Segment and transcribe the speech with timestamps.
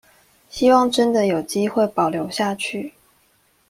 [0.49, 2.95] 希望真的有機會保留下去